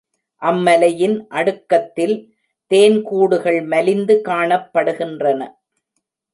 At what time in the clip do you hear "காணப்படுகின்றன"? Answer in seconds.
4.29-5.41